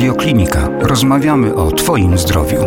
Radio 0.00 0.14
Klinika. 0.14 0.68
Rozmawiamy 0.80 1.54
o 1.54 1.72
Twoim 1.72 2.18
zdrowiu. 2.18 2.64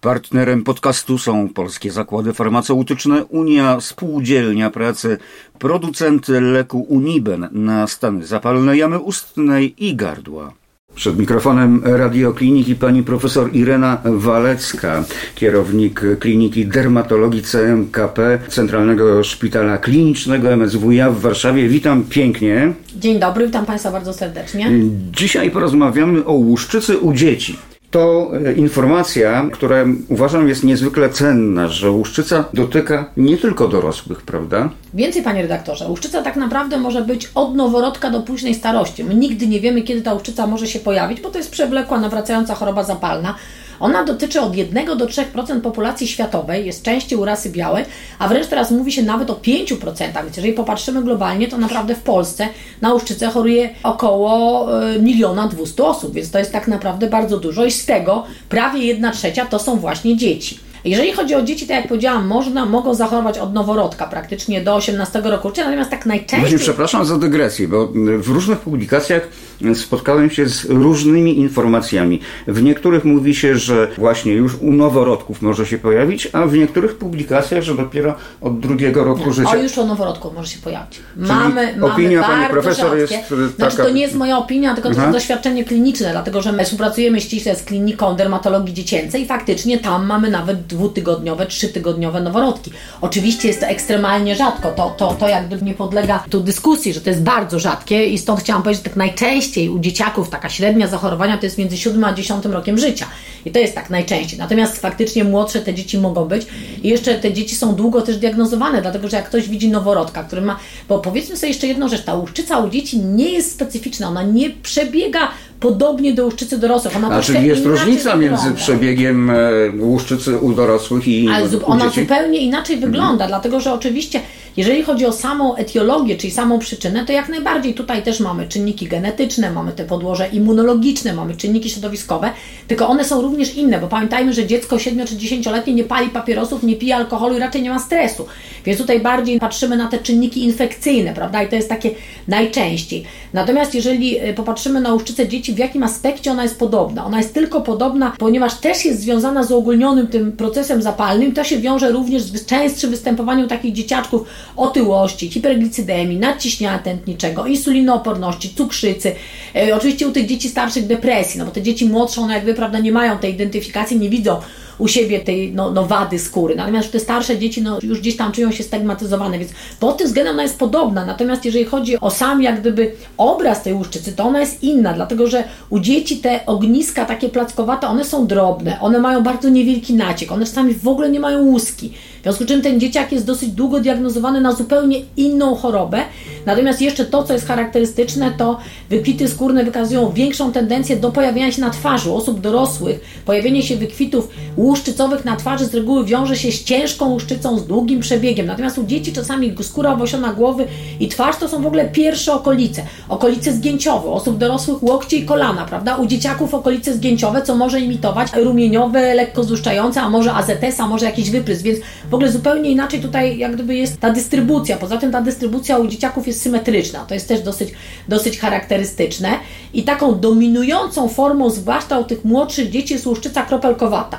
Partnerem 0.00 0.64
podcastu 0.64 1.18
są 1.18 1.48
Polskie 1.48 1.92
Zakłady 1.92 2.32
Farmaceutyczne, 2.32 3.24
Unia 3.24 3.80
Spółdzielnia 3.80 4.70
Pracy, 4.70 5.18
producent 5.58 6.28
leku 6.28 6.80
Uniben 6.88 7.48
na 7.52 7.86
stany 7.86 8.26
zapalne 8.26 8.76
jamy 8.76 8.98
ustnej 8.98 9.84
i 9.86 9.96
gardła. 9.96 10.59
Przed 10.94 11.18
mikrofonem 11.18 11.82
radiokliniki 11.84 12.74
pani 12.74 13.02
profesor 13.02 13.50
Irena 13.52 13.98
Walecka, 14.04 15.04
kierownik 15.34 16.00
Kliniki 16.20 16.66
Dermatologii 16.66 17.42
CMKP 17.42 18.38
Centralnego 18.48 19.24
Szpitala 19.24 19.78
Klinicznego 19.78 20.56
MSWiA 20.56 21.10
w 21.10 21.20
Warszawie. 21.20 21.68
Witam 21.68 22.04
pięknie. 22.04 22.72
Dzień 22.96 23.18
dobry, 23.18 23.46
witam 23.46 23.66
Państwa 23.66 23.90
bardzo 23.92 24.12
serdecznie. 24.12 24.70
Dzisiaj 25.16 25.50
porozmawiamy 25.50 26.24
o 26.24 26.32
łuszczycy 26.32 26.98
u 26.98 27.12
dzieci. 27.12 27.69
To 27.90 28.30
e, 28.46 28.52
informacja, 28.52 29.48
która 29.52 29.84
uważam 30.08 30.48
jest 30.48 30.64
niezwykle 30.64 31.10
cenna, 31.10 31.68
że 31.68 31.90
łuszczyca 31.90 32.44
dotyka 32.54 33.10
nie 33.16 33.36
tylko 33.36 33.68
dorosłych, 33.68 34.22
prawda? 34.22 34.70
Więcej, 34.94 35.22
panie 35.22 35.42
redaktorze, 35.42 35.88
łuszczyca 35.88 36.22
tak 36.22 36.36
naprawdę 36.36 36.78
może 36.78 37.02
być 37.02 37.30
od 37.34 37.54
noworodka 37.54 38.10
do 38.10 38.20
późnej 38.20 38.54
starości. 38.54 39.04
My 39.04 39.14
nigdy 39.14 39.46
nie 39.46 39.60
wiemy, 39.60 39.82
kiedy 39.82 40.02
ta 40.02 40.14
łuszczyca 40.14 40.46
może 40.46 40.66
się 40.66 40.78
pojawić, 40.78 41.20
bo 41.20 41.30
to 41.30 41.38
jest 41.38 41.50
przewlekła, 41.50 42.00
nawracająca 42.00 42.54
choroba 42.54 42.82
zapalna. 42.82 43.34
Ona 43.80 44.04
dotyczy 44.04 44.40
od 44.40 44.56
1 44.56 44.98
do 44.98 45.06
3% 45.06 45.60
populacji 45.60 46.08
światowej, 46.08 46.66
jest 46.66 46.82
częściej 46.82 47.18
u 47.18 47.24
rasy 47.24 47.50
białej, 47.50 47.84
a 48.18 48.28
wręcz 48.28 48.46
teraz 48.46 48.70
mówi 48.70 48.92
się 48.92 49.02
nawet 49.02 49.30
o 49.30 49.34
5%. 49.34 50.24
Więc 50.24 50.36
jeżeli 50.36 50.52
popatrzymy 50.52 51.02
globalnie, 51.02 51.48
to 51.48 51.58
naprawdę 51.58 51.94
w 51.94 52.02
Polsce 52.02 52.48
na 52.80 52.94
łuszczycę 52.94 53.30
choruje 53.30 53.70
około 53.82 54.68
e, 54.82 54.98
miliona 54.98 55.48
200 55.48 55.84
osób, 55.84 56.14
więc 56.14 56.30
to 56.30 56.38
jest 56.38 56.52
tak 56.52 56.68
naprawdę 56.68 57.06
bardzo 57.06 57.36
dużo 57.36 57.64
i 57.64 57.70
z 57.70 57.86
tego 57.86 58.24
prawie 58.48 58.80
1 58.84 59.12
trzecia 59.12 59.46
to 59.46 59.58
są 59.58 59.76
właśnie 59.76 60.16
dzieci. 60.16 60.69
Jeżeli 60.84 61.12
chodzi 61.12 61.34
o 61.34 61.42
dzieci, 61.42 61.66
tak 61.66 61.76
jak 61.76 61.88
powiedziałam, 61.88 62.26
można, 62.26 62.66
mogą 62.66 62.94
zachorować 62.94 63.38
od 63.38 63.52
noworodka 63.52 64.06
praktycznie 64.06 64.60
do 64.60 64.74
18 64.74 65.20
roku 65.24 65.48
życia, 65.48 65.64
natomiast 65.64 65.90
tak 65.90 66.06
najczęściej... 66.06 66.40
Właśnie 66.40 66.58
przepraszam 66.58 67.04
za 67.04 67.18
dygresję, 67.18 67.68
bo 67.68 67.88
w 68.18 68.28
różnych 68.28 68.58
publikacjach 68.58 69.28
spotkałem 69.74 70.30
się 70.30 70.48
z 70.48 70.64
różnymi 70.64 71.38
informacjami. 71.38 72.20
W 72.46 72.62
niektórych 72.62 73.04
mówi 73.04 73.34
się, 73.34 73.58
że 73.58 73.88
właśnie 73.98 74.32
już 74.32 74.54
u 74.54 74.72
noworodków 74.72 75.42
może 75.42 75.66
się 75.66 75.78
pojawić, 75.78 76.28
a 76.32 76.46
w 76.46 76.54
niektórych 76.54 76.94
publikacjach, 76.98 77.62
że 77.62 77.74
dopiero 77.74 78.14
od 78.40 78.60
drugiego 78.60 79.04
roku 79.04 79.26
Nie, 79.26 79.32
życia. 79.32 79.50
O, 79.50 79.56
już 79.56 79.78
o 79.78 79.86
noworodku 79.86 80.32
może 80.34 80.48
się 80.48 80.58
pojawić. 80.58 81.00
Mamy, 81.16 81.74
mamy 81.76 81.92
opinia 81.92 82.22
pani 82.22 82.46
profesor 82.50 82.98
rzadkie. 82.98 83.14
jest 83.14 83.28
taka... 83.28 83.70
Znaczy 83.70 83.76
to 83.76 83.90
nie 83.90 84.02
jest 84.02 84.14
moja 84.14 84.38
opinia, 84.38 84.74
tylko 84.74 84.94
to 84.94 85.00
jest 85.00 85.12
doświadczenie 85.12 85.64
kliniczne, 85.64 86.10
dlatego 86.12 86.42
że 86.42 86.52
my 86.52 86.64
współpracujemy 86.64 87.20
ściśle 87.20 87.56
z 87.56 87.62
kliniką 87.62 88.16
dermatologii 88.16 88.74
dziecięcej 88.74 89.22
i 89.22 89.26
faktycznie 89.26 89.78
tam 89.78 90.06
mamy 90.06 90.30
nawet 90.30 90.66
dwutygodniowe, 90.70 91.46
trzytygodniowe 91.46 92.20
noworodki. 92.20 92.70
Oczywiście 93.00 93.48
jest 93.48 93.60
to 93.60 93.66
ekstremalnie 93.66 94.36
rzadko, 94.36 94.70
to, 94.70 94.90
to, 94.90 95.14
to 95.14 95.28
jakby 95.28 95.62
nie 95.62 95.74
podlega 95.74 96.24
tu 96.30 96.40
dyskusji, 96.40 96.92
że 96.92 97.00
to 97.00 97.10
jest 97.10 97.22
bardzo 97.22 97.58
rzadkie 97.58 98.06
i 98.06 98.18
stąd 98.18 98.40
chciałam 98.40 98.62
powiedzieć, 98.62 98.84
że 98.84 98.90
tak 98.90 98.96
najczęściej 98.96 99.68
u 99.68 99.78
dzieciaków 99.78 100.30
taka 100.30 100.48
średnia 100.48 100.86
zachorowania 100.86 101.38
to 101.38 101.46
jest 101.46 101.58
między 101.58 101.76
7 101.76 102.04
a 102.04 102.12
10 102.12 102.44
rokiem 102.44 102.78
życia. 102.78 103.06
I 103.44 103.50
to 103.50 103.58
jest 103.58 103.74
tak 103.74 103.90
najczęściej. 103.90 104.38
Natomiast 104.38 104.80
faktycznie 104.80 105.24
młodsze 105.24 105.60
te 105.60 105.74
dzieci 105.74 105.98
mogą 105.98 106.24
być 106.24 106.46
i 106.82 106.88
jeszcze 106.88 107.14
te 107.14 107.32
dzieci 107.32 107.56
są 107.56 107.74
długo 107.74 108.02
też 108.02 108.16
diagnozowane, 108.16 108.82
dlatego 108.82 109.08
że 109.08 109.16
jak 109.16 109.28
ktoś 109.28 109.48
widzi 109.48 109.68
noworodka, 109.68 110.24
który 110.24 110.42
ma, 110.42 110.58
bo 110.88 110.98
powiedzmy 110.98 111.36
sobie 111.36 111.48
jeszcze 111.48 111.66
jedną 111.66 111.88
rzecz, 111.88 112.04
ta 112.04 112.14
łuszczyca 112.14 112.58
u 112.58 112.70
dzieci 112.70 112.98
nie 112.98 113.32
jest 113.32 113.52
specyficzna, 113.52 114.08
ona 114.08 114.22
nie 114.22 114.50
przebiega 114.50 115.28
podobnie 115.60 116.14
do 116.14 116.24
łuszczycy 116.24 116.58
dorosłych. 116.58 116.96
Ona 116.96 117.06
znaczy 117.06 117.46
jest 117.46 117.66
różnica 117.66 118.16
między 118.16 118.52
przebiegiem 118.54 119.30
e, 119.30 119.36
łuszczycy 119.78 120.38
u 120.38 120.52
dorosłych 120.52 121.08
i 121.08 121.28
Ale 121.28 121.48
u 121.48 121.66
ona 121.66 121.84
dzieci? 121.84 122.00
zupełnie 122.00 122.38
inaczej 122.38 122.74
mhm. 122.74 122.92
wygląda, 122.92 123.26
dlatego 123.26 123.60
że 123.60 123.72
oczywiście 123.72 124.20
jeżeli 124.56 124.82
chodzi 124.82 125.06
o 125.06 125.12
samą 125.12 125.56
etiologię, 125.56 126.16
czyli 126.16 126.32
samą 126.32 126.58
przyczynę, 126.58 127.04
to 127.06 127.12
jak 127.12 127.28
najbardziej 127.28 127.74
tutaj 127.74 128.02
też 128.02 128.20
mamy 128.20 128.48
czynniki 128.48 128.86
genetyczne, 128.86 129.50
mamy 129.50 129.72
te 129.72 129.84
podłoże 129.84 130.28
immunologiczne, 130.28 131.12
mamy 131.12 131.36
czynniki 131.36 131.70
środowiskowe, 131.70 132.30
tylko 132.68 132.88
one 132.88 133.04
są 133.04 133.22
również 133.22 133.54
inne, 133.54 133.78
bo 133.78 133.88
pamiętajmy, 133.88 134.32
że 134.32 134.46
dziecko 134.46 134.78
7 134.78 135.06
czy 135.06 135.14
10-letnie 135.14 135.74
nie 135.74 135.84
pali 135.84 136.08
papierosów, 136.08 136.62
nie 136.62 136.76
pije 136.76 136.96
alkoholu 136.96 137.36
i 137.36 137.38
raczej 137.38 137.62
nie 137.62 137.70
ma 137.70 137.78
stresu. 137.78 138.26
Więc 138.64 138.78
tutaj 138.78 139.00
bardziej 139.00 139.40
patrzymy 139.40 139.76
na 139.76 139.88
te 139.88 139.98
czynniki 139.98 140.44
infekcyjne, 140.44 141.14
prawda? 141.14 141.42
I 141.42 141.48
to 141.48 141.56
jest 141.56 141.68
takie 141.68 141.90
najczęściej. 142.28 143.04
Natomiast 143.32 143.74
jeżeli 143.74 144.18
e, 144.18 144.34
popatrzymy 144.34 144.80
na 144.80 144.92
łuszczycę 144.92 145.28
dzieci, 145.28 145.52
w 145.54 145.58
jakim 145.58 145.82
aspekcie 145.82 146.32
ona 146.32 146.42
jest 146.42 146.58
podobna? 146.58 147.04
Ona 147.04 147.18
jest 147.18 147.34
tylko 147.34 147.60
podobna, 147.60 148.12
ponieważ 148.18 148.54
też 148.54 148.84
jest 148.84 149.00
związana 149.00 149.42
z 149.42 149.50
uogólnionym 149.50 150.06
tym 150.06 150.32
procesem 150.32 150.82
zapalnym, 150.82 151.32
to 151.32 151.44
się 151.44 151.58
wiąże 151.58 151.92
również 151.92 152.22
z 152.22 152.46
częstszym 152.46 152.90
występowaniem 152.90 153.48
takich 153.48 153.72
dzieciaczków 153.72 154.26
otyłości, 154.56 155.30
hiperglicydemii, 155.30 156.18
nadciśnienia 156.18 156.78
tętniczego, 156.78 157.46
insulinooporności, 157.46 158.54
cukrzycy, 158.54 159.14
e, 159.56 159.76
oczywiście 159.76 160.08
u 160.08 160.12
tych 160.12 160.26
dzieci 160.26 160.48
starszych 160.48 160.86
depresji, 160.86 161.38
no 161.38 161.44
bo 161.46 161.50
te 161.50 161.62
dzieci 161.62 161.86
młodsze, 161.86 162.20
one 162.20 162.34
jakby, 162.34 162.54
prawda, 162.54 162.78
nie 162.78 162.92
mają 162.92 163.18
tej 163.18 163.34
identyfikacji, 163.34 163.98
nie 163.98 164.10
widzą 164.10 164.40
u 164.80 164.88
siebie 164.88 165.20
tej 165.20 165.52
no, 165.52 165.70
no 165.70 165.86
wady 165.86 166.18
skóry. 166.18 166.56
Natomiast 166.56 166.92
te 166.92 167.00
starsze 167.00 167.38
dzieci 167.38 167.62
no, 167.62 167.78
już 167.82 168.00
gdzieś 168.00 168.16
tam 168.16 168.32
czują 168.32 168.52
się 168.52 168.62
stygmatyzowane, 168.62 169.38
więc 169.38 169.50
pod 169.80 169.98
tym 169.98 170.06
względem 170.06 170.34
ona 170.34 170.42
jest 170.42 170.58
podobna. 170.58 171.04
Natomiast 171.04 171.44
jeżeli 171.44 171.64
chodzi 171.64 172.00
o 172.00 172.10
sam 172.10 172.42
jak 172.42 172.60
gdyby 172.60 172.92
obraz 173.16 173.62
tej 173.62 173.74
łuszczycy, 173.74 174.12
to 174.12 174.24
ona 174.24 174.40
jest 174.40 174.62
inna, 174.62 174.92
dlatego 174.92 175.26
że 175.26 175.44
u 175.70 175.78
dzieci 175.78 176.16
te 176.16 176.46
ogniska 176.46 177.04
takie 177.04 177.28
plackowate, 177.28 177.88
one 177.88 178.04
są 178.04 178.26
drobne, 178.26 178.80
one 178.80 178.98
mają 178.98 179.22
bardzo 179.22 179.48
niewielki 179.48 179.94
naciek, 179.94 180.32
one 180.32 180.46
czasami 180.46 180.74
w 180.74 180.88
ogóle 180.88 181.10
nie 181.10 181.20
mają 181.20 181.42
łuski. 181.42 181.92
W 182.20 182.22
związku 182.22 182.44
z 182.44 182.46
czym 182.46 182.62
ten 182.62 182.80
dzieciak 182.80 183.12
jest 183.12 183.26
dosyć 183.26 183.50
długo 183.50 183.80
diagnozowany 183.80 184.40
na 184.40 184.52
zupełnie 184.52 185.00
inną 185.16 185.54
chorobę. 185.54 185.98
Natomiast 186.46 186.80
jeszcze 186.80 187.04
to, 187.04 187.22
co 187.22 187.32
jest 187.32 187.46
charakterystyczne, 187.46 188.32
to 188.38 188.58
wykwity 188.90 189.28
skórne 189.28 189.64
wykazują 189.64 190.12
większą 190.12 190.52
tendencję 190.52 190.96
do 190.96 191.12
pojawienia 191.12 191.52
się 191.52 191.60
na 191.60 191.70
twarzy 191.70 192.12
osób 192.12 192.40
dorosłych. 192.40 193.22
Pojawienie 193.24 193.62
się 193.62 193.76
wykwitów 193.76 194.28
łuszczycowych 194.70 195.24
na 195.24 195.36
twarzy 195.36 195.64
z 195.64 195.74
reguły 195.74 196.04
wiąże 196.04 196.36
się 196.36 196.52
z 196.52 196.64
ciężką 196.64 197.08
łuszczycą, 197.08 197.58
z 197.58 197.66
długim 197.66 198.00
przebiegiem. 198.00 198.46
Natomiast 198.46 198.78
u 198.78 198.84
dzieci 198.84 199.12
czasami 199.12 199.54
skóra 199.62 199.92
obosiona 199.92 200.32
głowy 200.32 200.66
i 201.00 201.08
twarz 201.08 201.36
to 201.36 201.48
są 201.48 201.62
w 201.62 201.66
ogóle 201.66 201.88
pierwsze 201.88 202.32
okolice. 202.32 202.82
Okolice 203.08 203.52
zgięciowe, 203.52 204.10
osób 204.10 204.38
dorosłych 204.38 204.82
łokcie 204.82 205.16
i 205.16 205.24
kolana, 205.24 205.64
prawda? 205.64 205.96
U 205.96 206.06
dzieciaków 206.06 206.54
okolice 206.54 206.94
zgięciowe, 206.94 207.42
co 207.42 207.54
może 207.54 207.80
imitować 207.80 208.28
rumieniowe, 208.36 209.14
lekko 209.14 209.44
złuszczające, 209.44 210.00
a 210.00 210.08
może 210.10 210.34
AZS, 210.34 210.80
a 210.80 210.86
może 210.86 211.06
jakiś 211.06 211.30
wyprysk, 211.30 211.62
więc 211.62 211.78
w 212.10 212.14
ogóle 212.14 212.32
zupełnie 212.32 212.70
inaczej 212.70 213.00
tutaj 213.00 213.38
jak 213.38 213.54
gdyby 213.54 213.74
jest 213.74 214.00
ta 214.00 214.10
dystrybucja. 214.10 214.76
Poza 214.76 214.98
tym 214.98 215.12
ta 215.12 215.22
dystrybucja 215.22 215.78
u 215.78 215.86
dzieciaków 215.86 216.26
jest 216.26 216.42
symetryczna. 216.42 217.04
To 217.04 217.14
jest 217.14 217.28
też 217.28 217.40
dosyć, 217.40 217.70
dosyć 218.08 218.38
charakterystyczne. 218.38 219.28
I 219.74 219.82
taką 219.82 220.20
dominującą 220.20 221.08
formą, 221.08 221.50
zwłaszcza 221.50 221.98
u 221.98 222.04
tych 222.04 222.24
młodszych 222.24 222.70
dzieci, 222.70 222.94
jest 222.94 223.06
łuszczyca 223.06 223.42
kropelkowata. 223.42 224.18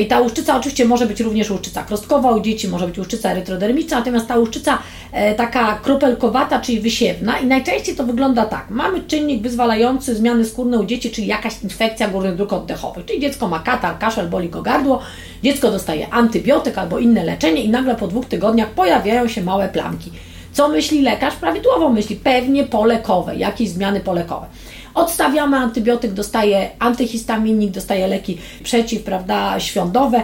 I 0.00 0.06
ta 0.06 0.20
łuszczyca 0.20 0.56
oczywiście 0.56 0.84
może 0.84 1.06
być 1.06 1.20
również 1.20 1.50
łuszczyca 1.50 1.82
krostkowa 1.82 2.32
u 2.32 2.40
dzieci, 2.40 2.68
może 2.68 2.86
być 2.86 2.98
łuszczyca 2.98 3.30
erytrodermiczna, 3.30 3.98
natomiast 3.98 4.28
ta 4.28 4.36
łuszczyca 4.36 4.78
e, 5.12 5.34
taka 5.34 5.74
kropelkowata, 5.82 6.60
czyli 6.60 6.80
wysiewna 6.80 7.38
i 7.38 7.46
najczęściej 7.46 7.96
to 7.96 8.04
wygląda 8.04 8.46
tak. 8.46 8.70
Mamy 8.70 9.00
czynnik 9.00 9.42
wyzwalający 9.42 10.14
zmiany 10.14 10.44
skórne 10.44 10.78
u 10.78 10.84
dzieci, 10.84 11.10
czyli 11.10 11.26
jakaś 11.26 11.62
infekcja 11.62 12.08
górnych 12.08 12.36
dróg 12.36 12.52
oddechowych, 12.52 13.04
czyli 13.04 13.20
dziecko 13.20 13.48
ma 13.48 13.58
katar, 13.58 13.98
kaszel, 13.98 14.28
boli 14.28 14.48
go 14.48 14.62
gardło, 14.62 15.00
dziecko 15.42 15.70
dostaje 15.70 16.10
antybiotyk 16.10 16.78
albo 16.78 16.98
inne 16.98 17.24
leczenie 17.24 17.62
i 17.62 17.68
nagle 17.68 17.94
po 17.94 18.08
dwóch 18.08 18.26
tygodniach 18.26 18.70
pojawiają 18.70 19.28
się 19.28 19.42
małe 19.42 19.68
plamki. 19.68 20.10
Co 20.52 20.68
myśli 20.68 21.02
lekarz? 21.02 21.34
Prawidłowo 21.36 21.88
myśli, 21.88 22.16
pewnie 22.16 22.64
polekowe, 22.64 23.36
jakieś 23.36 23.68
zmiany 23.68 24.00
polekowe. 24.00 24.46
Odstawiamy 24.94 25.56
antybiotyk, 25.56 26.12
dostaje 26.12 26.70
antyhistaminik, 26.78 27.70
dostaje 27.70 28.06
leki 28.06 28.38
przeciw, 28.62 29.02
prawda, 29.02 29.60
świądowe. 29.60 30.22